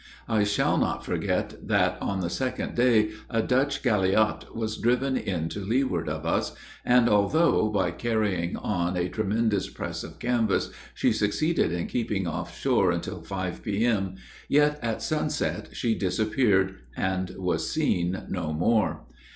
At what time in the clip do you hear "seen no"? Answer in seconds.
17.71-18.51